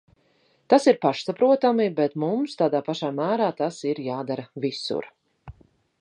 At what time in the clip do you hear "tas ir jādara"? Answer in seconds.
3.61-4.51